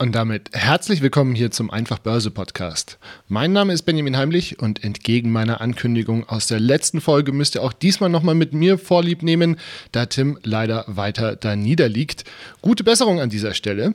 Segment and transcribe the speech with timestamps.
[0.00, 2.98] Und damit herzlich willkommen hier zum Einfach Börse Podcast.
[3.28, 7.62] Mein Name ist Benjamin Heimlich und entgegen meiner Ankündigung aus der letzten Folge müsst ihr
[7.62, 9.58] auch diesmal nochmal mit mir Vorlieb nehmen,
[9.92, 12.24] da Tim leider weiter da niederliegt.
[12.62, 13.92] Gute Besserung an dieser Stelle.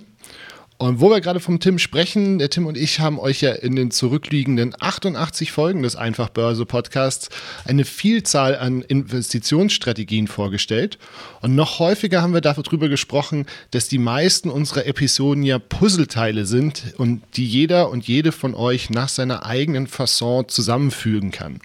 [0.78, 3.78] Und wo wir gerade vom Tim sprechen, der Tim und ich haben euch ja in
[3.78, 7.30] den zurückliegenden 88 Folgen des Einfach Börse Podcasts
[7.64, 10.98] eine Vielzahl an Investitionsstrategien vorgestellt.
[11.42, 16.94] Und noch häufiger haben wir darüber gesprochen, dass die meisten unserer Episoden ja Puzzleteile sind
[16.98, 21.62] und die jeder und jede von euch nach seiner eigenen Fasson zusammenfügen kann.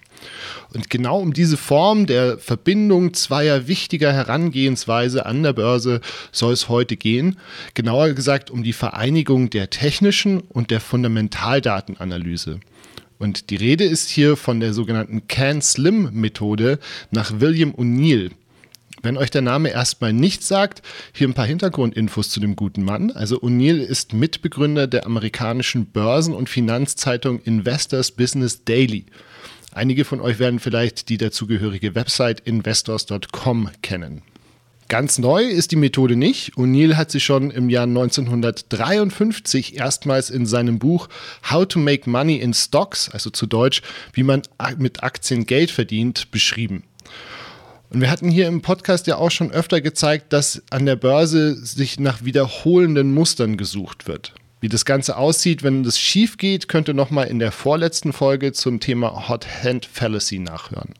[0.73, 6.69] Und genau um diese Form der Verbindung zweier wichtiger Herangehensweise an der Börse soll es
[6.69, 7.37] heute gehen.
[7.73, 12.59] Genauer gesagt um die Vereinigung der technischen und der Fundamentaldatenanalyse.
[13.19, 16.79] Und die Rede ist hier von der sogenannten Can-Slim-Methode
[17.11, 18.31] nach William O'Neill.
[19.03, 20.81] Wenn euch der Name erstmal nichts sagt,
[21.13, 23.11] hier ein paar Hintergrundinfos zu dem guten Mann.
[23.11, 29.05] Also O'Neill ist Mitbegründer der amerikanischen Börsen- und Finanzzeitung Investors Business Daily.
[29.73, 34.21] Einige von euch werden vielleicht die dazugehörige Website investors.com kennen.
[34.89, 36.55] Ganz neu ist die Methode nicht.
[36.57, 41.07] O'Neill hat sie schon im Jahr 1953 erstmals in seinem Buch
[41.49, 44.41] How to Make Money in Stocks, also zu Deutsch, wie man
[44.77, 46.83] mit Aktien Geld verdient, beschrieben.
[47.89, 51.55] Und wir hatten hier im Podcast ja auch schon öfter gezeigt, dass an der Börse
[51.55, 54.33] sich nach wiederholenden Mustern gesucht wird.
[54.61, 58.53] Wie das Ganze aussieht, wenn das schief geht, könnt ihr nochmal in der vorletzten Folge
[58.53, 60.93] zum Thema Hot Hand Fallacy nachhören.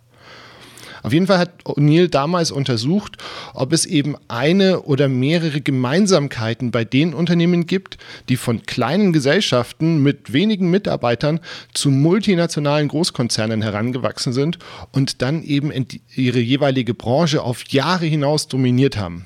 [1.04, 3.18] Auf jeden Fall hat O'Neill damals untersucht,
[3.54, 7.98] ob es eben eine oder mehrere Gemeinsamkeiten bei den Unternehmen gibt,
[8.30, 11.40] die von kleinen Gesellschaften mit wenigen Mitarbeitern
[11.76, 14.58] zu multinationalen Großkonzernen herangewachsen sind
[14.92, 15.72] und dann eben
[16.16, 19.26] ihre jeweilige Branche auf Jahre hinaus dominiert haben.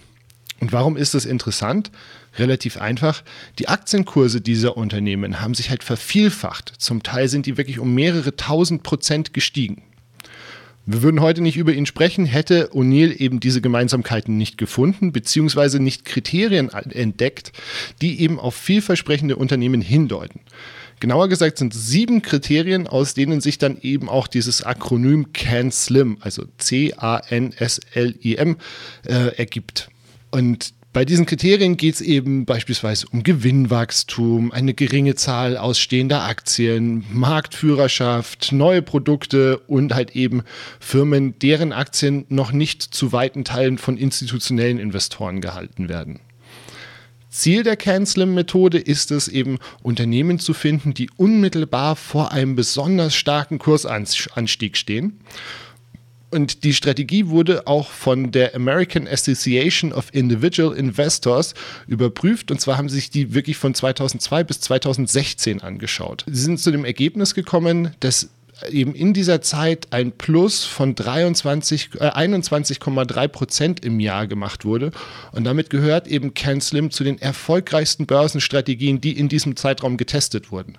[0.61, 1.91] Und warum ist das interessant?
[2.37, 3.23] Relativ einfach.
[3.59, 6.73] Die Aktienkurse dieser Unternehmen haben sich halt vervielfacht.
[6.77, 9.83] Zum Teil sind die wirklich um mehrere tausend Prozent gestiegen.
[10.87, 15.79] Wir würden heute nicht über ihn sprechen, hätte O'Neill eben diese Gemeinsamkeiten nicht gefunden, beziehungsweise
[15.79, 17.53] nicht Kriterien entdeckt,
[18.01, 20.41] die eben auf vielversprechende Unternehmen hindeuten.
[20.99, 26.43] Genauer gesagt sind sieben Kriterien, aus denen sich dann eben auch dieses Akronym CAN-SLIM, also
[26.57, 28.57] C-A-N-S-L-I-M,
[29.05, 29.89] äh, ergibt.
[30.31, 37.03] Und bei diesen Kriterien geht es eben beispielsweise um Gewinnwachstum, eine geringe Zahl ausstehender Aktien,
[37.11, 40.43] Marktführerschaft, neue Produkte und halt eben
[40.79, 46.21] Firmen, deren Aktien noch nicht zu weiten Teilen von institutionellen Investoren gehalten werden.
[47.27, 53.59] Ziel der Cancel-Methode ist es eben, Unternehmen zu finden, die unmittelbar vor einem besonders starken
[53.59, 55.19] Kursanstieg stehen
[56.35, 61.53] und die Strategie wurde auch von der American Association of Individual Investors
[61.87, 62.51] überprüft.
[62.51, 66.25] Und zwar haben sich die wirklich von 2002 bis 2016 angeschaut.
[66.27, 68.29] Sie sind zu dem Ergebnis gekommen, dass
[68.69, 74.91] eben in dieser Zeit ein Plus von 23, äh, 21,3 Prozent im Jahr gemacht wurde.
[75.31, 80.77] Und damit gehört eben CanSlim zu den erfolgreichsten Börsenstrategien, die in diesem Zeitraum getestet wurden.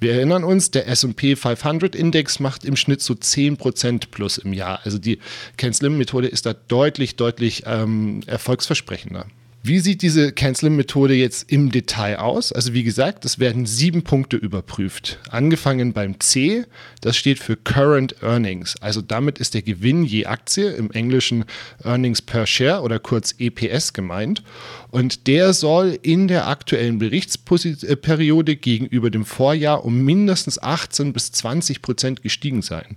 [0.00, 4.80] Wir erinnern uns, der SP 500 Index macht im Schnitt so 10% plus im Jahr.
[4.84, 5.18] Also die
[5.58, 9.26] Can-Slim-Methode ist da deutlich, deutlich ähm, erfolgsversprechender.
[9.62, 12.50] Wie sieht diese Canceling-Methode jetzt im Detail aus?
[12.50, 15.18] Also wie gesagt, es werden sieben Punkte überprüft.
[15.28, 16.64] Angefangen beim C,
[17.02, 18.76] das steht für Current Earnings.
[18.80, 21.44] Also damit ist der Gewinn je Aktie, im Englischen
[21.84, 24.42] Earnings per Share oder kurz EPS gemeint.
[24.90, 31.82] Und der soll in der aktuellen Berichtsperiode gegenüber dem Vorjahr um mindestens 18 bis 20
[31.82, 32.96] Prozent gestiegen sein.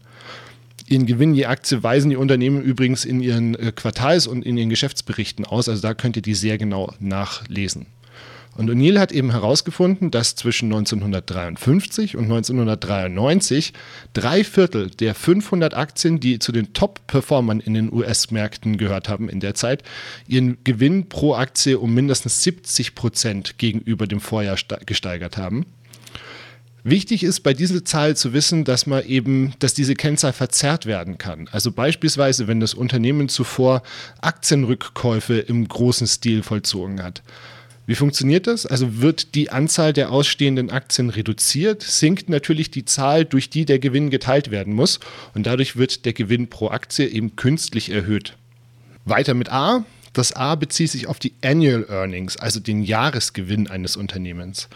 [0.88, 4.69] Ihren Gewinn je Aktie weisen die Unternehmen übrigens in ihren äh, Quartals- und in ihren
[4.69, 5.69] Geschäftsberichten aus.
[5.69, 7.85] Also da könnt ihr die sehr genau nachlesen.
[8.56, 13.74] Und O'Neill hat eben herausgefunden, dass zwischen 1953 und 1993
[14.13, 19.39] drei Viertel der 500 Aktien, die zu den Top-Performern in den US-Märkten gehört haben in
[19.39, 19.83] der Zeit,
[20.27, 25.65] ihren Gewinn pro Aktie um mindestens 70 Prozent gegenüber dem Vorjahr gesteigert haben.
[26.85, 31.18] Wichtig ist bei dieser Zahl zu wissen, dass man eben, dass diese Kennzahl verzerrt werden
[31.18, 31.47] kann.
[31.53, 33.83] Also beispielsweise, wenn das Unternehmen zuvor
[34.19, 37.24] Aktienrückkäufe im großen Stil vollzogen hat.
[37.85, 38.65] Wie funktioniert das?
[38.65, 43.80] Also wird die Anzahl der ausstehenden Aktien reduziert, sinkt natürlich die Zahl, durch die der
[43.80, 45.00] Gewinn geteilt werden muss
[45.33, 48.35] und dadurch wird der Gewinn pro Aktie eben künstlich erhöht.
[49.06, 49.85] Weiter mit A.
[50.13, 54.69] Das A bezieht sich auf die Annual Earnings, also den Jahresgewinn eines Unternehmens.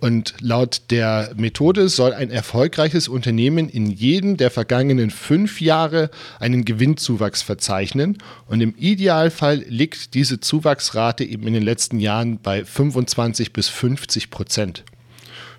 [0.00, 6.64] Und laut der Methode soll ein erfolgreiches Unternehmen in jedem der vergangenen fünf Jahre einen
[6.64, 8.18] Gewinnzuwachs verzeichnen.
[8.46, 14.30] Und im Idealfall liegt diese Zuwachsrate eben in den letzten Jahren bei 25 bis 50
[14.30, 14.84] Prozent.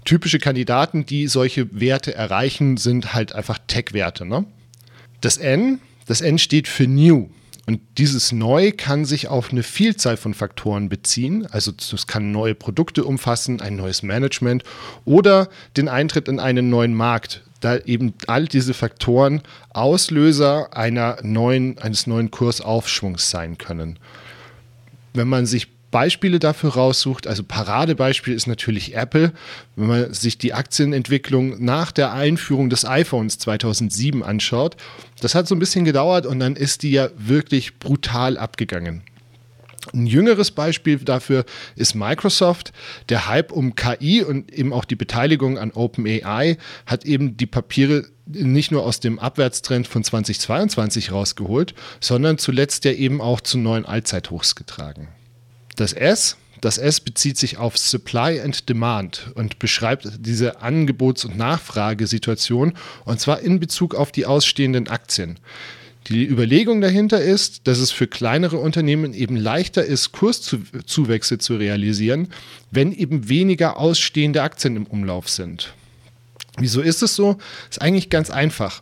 [0.06, 4.26] Typische Kandidaten, die solche Werte erreichen, sind halt einfach Tech-Werte.
[4.26, 4.46] Ne?
[5.20, 7.30] Das N, das N steht für New.
[7.70, 11.46] Und dieses Neu kann sich auf eine Vielzahl von Faktoren beziehen.
[11.52, 14.64] Also es kann neue Produkte umfassen, ein neues Management
[15.06, 21.78] oder den Eintritt in einen neuen Markt, da eben all diese Faktoren Auslöser einer neuen,
[21.78, 24.00] eines neuen Kursaufschwungs sein können.
[25.14, 27.28] Wenn man sich Beispiele dafür raussucht.
[27.28, 29.34] Also Paradebeispiel ist natürlich Apple.
[29.76, 34.78] Wenn man sich die Aktienentwicklung nach der Einführung des iPhones 2007 anschaut,
[35.22, 39.04] das hat so ein bisschen gedauert und dann ist die ja wirklich brutal abgegangen.
[39.94, 41.46] Ein jüngeres Beispiel dafür
[41.76, 42.74] ist Microsoft.
[43.08, 48.06] Der Hype um KI und eben auch die Beteiligung an OpenAI hat eben die Papiere
[48.26, 53.86] nicht nur aus dem Abwärtstrend von 2022 rausgeholt, sondern zuletzt ja eben auch zu neuen
[53.86, 55.08] Allzeithochs getragen.
[55.80, 61.38] Das S, das S bezieht sich auf Supply and Demand und beschreibt diese Angebots- und
[61.38, 62.74] Nachfragesituation
[63.06, 65.40] und zwar in Bezug auf die ausstehenden Aktien.
[66.08, 72.28] Die Überlegung dahinter ist, dass es für kleinere Unternehmen eben leichter ist, Kurszuwächse zu realisieren,
[72.72, 75.74] wenn eben weniger ausstehende Aktien im Umlauf sind.
[76.58, 77.38] Wieso ist es so?
[77.70, 78.82] Ist eigentlich ganz einfach.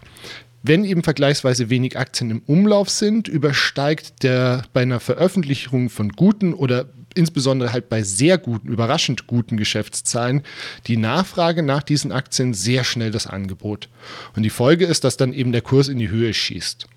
[0.63, 6.53] Wenn eben vergleichsweise wenig Aktien im Umlauf sind, übersteigt der bei einer Veröffentlichung von guten
[6.53, 10.43] oder insbesondere halt bei sehr guten, überraschend guten Geschäftszahlen
[10.87, 13.89] die Nachfrage nach diesen Aktien sehr schnell das Angebot.
[14.35, 16.87] Und die Folge ist, dass dann eben der Kurs in die Höhe schießt.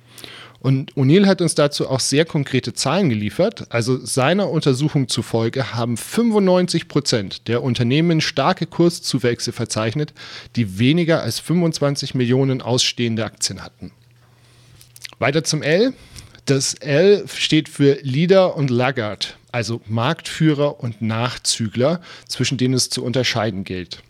[0.60, 3.64] Und O'Neill hat uns dazu auch sehr konkrete Zahlen geliefert.
[3.70, 10.12] Also seiner Untersuchung zufolge haben 95 Prozent der Unternehmen starke Kurszuwächse verzeichnet,
[10.56, 13.90] die weniger als 25 Millionen ausstehende Aktien hatten.
[15.18, 15.94] Weiter zum L.
[16.44, 23.04] Das L steht für Leader und Laggard, also Marktführer und Nachzügler, zwischen denen es zu
[23.04, 24.02] unterscheiden gilt.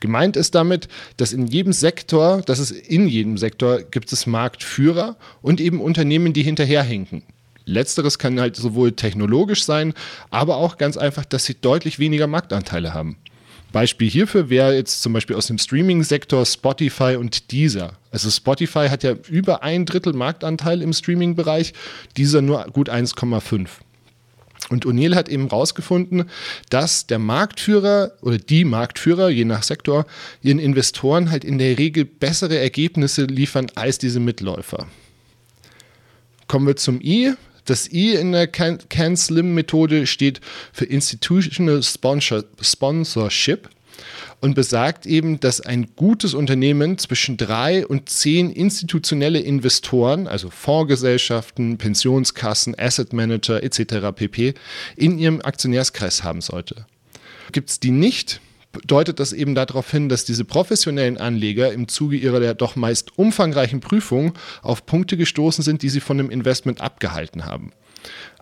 [0.00, 0.88] Gemeint ist damit,
[1.18, 6.32] dass in jedem Sektor, dass es in jedem Sektor gibt es Marktführer und eben Unternehmen,
[6.32, 7.22] die hinterherhinken.
[7.66, 9.94] Letzteres kann halt sowohl technologisch sein,
[10.30, 13.16] aber auch ganz einfach, dass sie deutlich weniger Marktanteile haben.
[13.72, 17.92] Beispiel hierfür wäre jetzt zum Beispiel aus dem Streaming-Sektor Spotify und Deezer.
[18.10, 21.72] Also Spotify hat ja über ein Drittel Marktanteil im Streaming-Bereich,
[22.16, 23.68] Deezer nur gut 1,5.
[24.68, 26.30] Und O'Neill hat eben herausgefunden,
[26.68, 30.06] dass der Marktführer oder die Marktführer, je nach Sektor,
[30.42, 34.86] ihren Investoren halt in der Regel bessere Ergebnisse liefern als diese Mitläufer.
[36.46, 37.34] Kommen wir zum I.
[37.64, 40.40] Das I in der CAN-SLIM-Methode steht
[40.72, 43.68] für Institutional Sponsorship
[44.40, 51.78] und besagt eben, dass ein gutes Unternehmen zwischen drei und zehn institutionelle Investoren, also Fondsgesellschaften,
[51.78, 54.14] Pensionskassen, Asset Manager etc.
[54.14, 54.54] pp.
[54.96, 56.86] in ihrem Aktionärskreis haben sollte.
[57.52, 58.40] Gibt es die nicht,
[58.86, 63.80] deutet das eben darauf hin, dass diese professionellen Anleger im Zuge ihrer doch meist umfangreichen
[63.80, 67.72] Prüfung auf Punkte gestoßen sind, die sie von dem Investment abgehalten haben.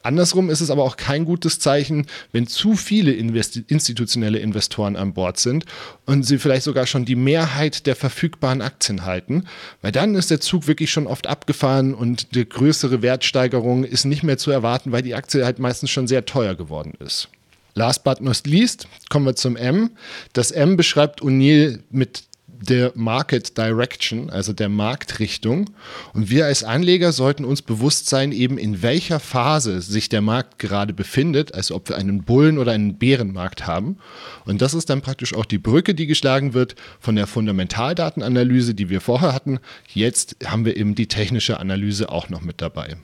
[0.03, 5.13] Andersrum ist es aber auch kein gutes Zeichen, wenn zu viele Investi institutionelle Investoren an
[5.13, 5.65] Bord sind
[6.07, 9.45] und sie vielleicht sogar schon die Mehrheit der verfügbaren Aktien halten,
[9.83, 14.23] weil dann ist der Zug wirklich schon oft abgefahren und die größere Wertsteigerung ist nicht
[14.23, 17.29] mehr zu erwarten, weil die Aktie halt meistens schon sehr teuer geworden ist.
[17.75, 19.91] Last but not least kommen wir zum M.
[20.33, 22.25] Das M beschreibt O'Neill mit
[22.61, 25.71] der Market Direction, also der Marktrichtung.
[26.13, 30.59] Und wir als Anleger sollten uns bewusst sein, eben in welcher Phase sich der Markt
[30.59, 33.99] gerade befindet, also ob wir einen Bullen- oder einen Bärenmarkt haben.
[34.45, 38.91] Und das ist dann praktisch auch die Brücke, die geschlagen wird von der Fundamentaldatenanalyse, die
[38.91, 39.61] wir vorher hatten.
[39.93, 42.97] Jetzt haben wir eben die technische Analyse auch noch mit dabei.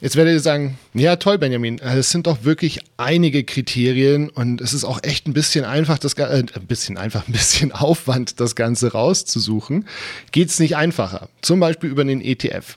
[0.00, 4.60] Jetzt werdet ihr sagen, ja toll, Benjamin, äh, es sind doch wirklich einige Kriterien und
[4.60, 8.38] es ist auch echt ein bisschen einfach, das äh, ein bisschen einfach, ein bisschen Aufwand,
[8.40, 9.86] das Ganze rauszusuchen.
[10.32, 11.30] Geht es nicht einfacher?
[11.40, 12.76] Zum Beispiel über den ETF.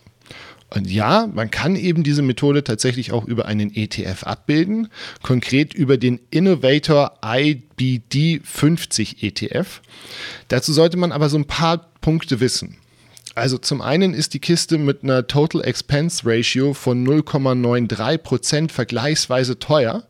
[0.70, 4.88] Und ja, man kann eben diese Methode tatsächlich auch über einen ETF abbilden,
[5.22, 9.82] konkret über den Innovator IBD 50 ETF.
[10.48, 12.78] Dazu sollte man aber so ein paar Punkte wissen.
[13.40, 19.58] Also zum einen ist die Kiste mit einer Total Expense Ratio von 0,93 Prozent vergleichsweise
[19.60, 20.04] teuer,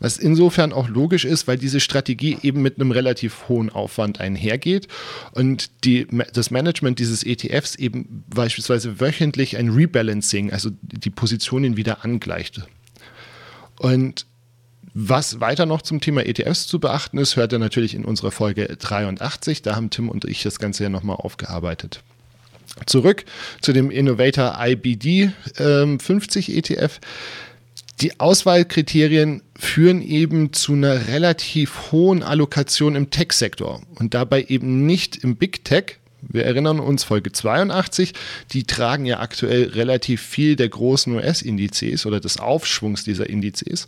[0.00, 4.88] was insofern auch logisch ist, weil diese Strategie eben mit einem relativ hohen Aufwand einhergeht
[5.30, 12.04] und die, das Management dieses ETFs eben beispielsweise wöchentlich ein Rebalancing, also die Positionen wieder
[12.04, 12.62] angleicht.
[13.78, 14.26] Und
[14.92, 18.66] was weiter noch zum Thema ETFs zu beachten ist, hört ihr natürlich in unserer Folge
[18.66, 19.62] 83.
[19.62, 22.02] Da haben Tim und ich das Ganze ja nochmal aufgearbeitet.
[22.86, 23.24] Zurück
[23.60, 27.00] zu dem Innovator IBD ähm, 50 ETF.
[28.00, 35.22] Die Auswahlkriterien führen eben zu einer relativ hohen Allokation im Tech-Sektor und dabei eben nicht
[35.22, 35.98] im Big Tech.
[36.20, 38.12] Wir erinnern uns Folge 82,
[38.52, 43.86] die tragen ja aktuell relativ viel der großen US-Indizes oder des Aufschwungs dieser Indizes.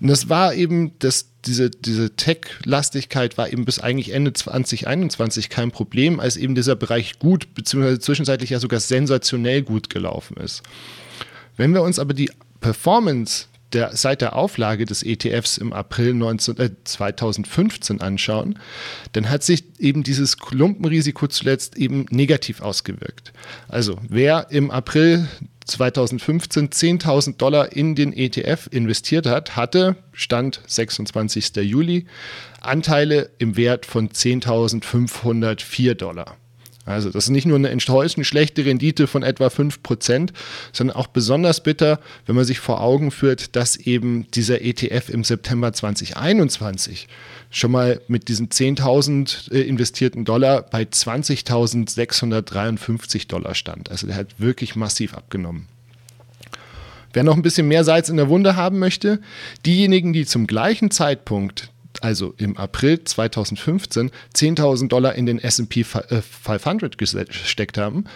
[0.00, 5.70] Und das war eben, das, diese, diese Tech-Lastigkeit war eben bis eigentlich Ende 2021 kein
[5.70, 10.62] Problem, als eben dieser Bereich gut, beziehungsweise zwischenzeitlich ja sogar sensationell gut gelaufen ist.
[11.56, 16.58] Wenn wir uns aber die Performance der, seit der Auflage des ETFs im April 19,
[16.58, 18.58] äh, 2015 anschauen,
[19.12, 23.32] dann hat sich eben dieses Klumpenrisiko zuletzt eben negativ ausgewirkt.
[23.68, 25.28] Also wer im April
[25.66, 31.56] 2015 10.000 Dollar in den ETF investiert hat, hatte, Stand 26.
[31.56, 32.06] Juli,
[32.60, 36.36] Anteile im Wert von 10.504 Dollar.
[36.86, 40.30] Also das ist nicht nur eine enttäuschend schlechte Rendite von etwa 5%,
[40.72, 45.24] sondern auch besonders bitter, wenn man sich vor Augen führt, dass eben dieser ETF im
[45.24, 47.08] September 2021
[47.50, 53.90] schon mal mit diesen 10.000 äh, investierten Dollar bei 20.653 Dollar stand.
[53.90, 55.66] Also der hat wirklich massiv abgenommen.
[57.12, 59.20] Wer noch ein bisschen mehr Salz in der Wunde haben möchte,
[59.64, 61.70] diejenigen, die zum gleichen Zeitpunkt
[62.02, 68.06] also im April 2015 10.000 Dollar in den SP 500 äh, gesteckt haben,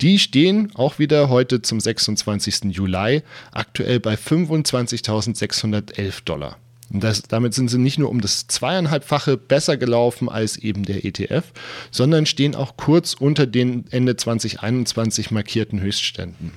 [0.00, 2.74] die stehen auch wieder heute zum 26.
[2.74, 6.56] Juli aktuell bei 25.611 Dollar.
[6.92, 11.04] Und das, damit sind sie nicht nur um das zweieinhalbfache besser gelaufen als eben der
[11.04, 11.44] ETF,
[11.90, 16.50] sondern stehen auch kurz unter den Ende 2021 markierten Höchstständen.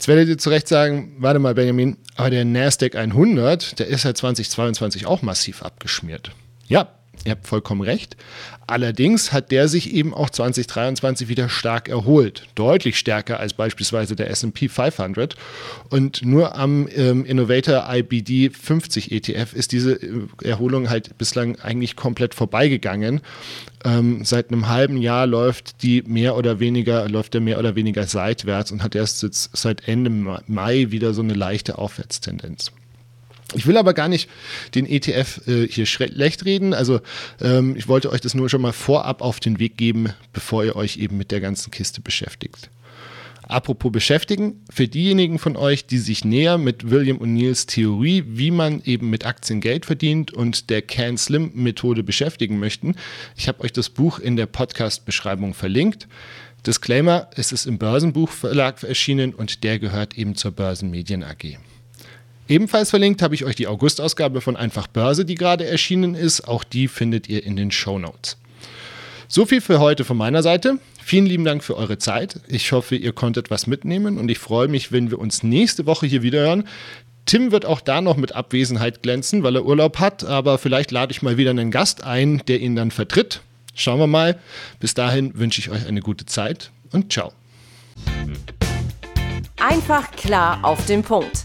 [0.00, 4.04] Jetzt werdet ihr zu Recht sagen, warte mal Benjamin, aber der Nasdaq 100, der ist
[4.04, 6.30] ja 2022 auch massiv abgeschmiert.
[6.68, 6.88] Ja,
[7.24, 8.16] Ihr habt vollkommen recht.
[8.66, 12.46] Allerdings hat der sich eben auch 2023 wieder stark erholt.
[12.54, 15.36] Deutlich stärker als beispielsweise der SP 500.
[15.90, 21.94] Und nur am ähm, Innovator IBD 50 ETF ist diese äh, Erholung halt bislang eigentlich
[21.94, 23.20] komplett vorbeigegangen.
[23.84, 28.06] Ähm, seit einem halben Jahr läuft die mehr oder weniger, läuft der mehr oder weniger
[28.06, 30.10] seitwärts und hat erst jetzt seit Ende
[30.46, 32.72] Mai wieder so eine leichte Aufwärtstendenz.
[33.54, 34.28] Ich will aber gar nicht
[34.74, 36.72] den ETF äh, hier schlecht reden.
[36.72, 37.00] Also
[37.40, 40.76] ähm, ich wollte euch das nur schon mal vorab auf den Weg geben, bevor ihr
[40.76, 42.70] euch eben mit der ganzen Kiste beschäftigt.
[43.50, 48.80] Apropos beschäftigen, für diejenigen von euch, die sich näher mit William O'Neills Theorie, wie man
[48.84, 52.94] eben mit Aktien Geld verdient und der Can Slim Methode beschäftigen möchten,
[53.36, 56.06] ich habe euch das Buch in der Podcast-Beschreibung verlinkt.
[56.64, 61.58] Disclaimer, es ist im Börsenbuchverlag erschienen und der gehört eben zur Börsenmedien AG.
[62.50, 66.48] Ebenfalls verlinkt habe ich euch die August-Ausgabe von Einfach Börse, die gerade erschienen ist.
[66.48, 68.38] Auch die findet ihr in den Show Notes.
[69.28, 70.80] So viel für heute von meiner Seite.
[71.00, 72.40] Vielen lieben Dank für eure Zeit.
[72.48, 76.06] Ich hoffe, ihr konntet was mitnehmen und ich freue mich, wenn wir uns nächste Woche
[76.06, 76.64] hier wieder hören.
[77.24, 81.12] Tim wird auch da noch mit Abwesenheit glänzen, weil er Urlaub hat, aber vielleicht lade
[81.12, 83.42] ich mal wieder einen Gast ein, der ihn dann vertritt.
[83.76, 84.40] Schauen wir mal.
[84.80, 87.32] Bis dahin wünsche ich euch eine gute Zeit und ciao.
[89.60, 91.44] Einfach klar auf den Punkt.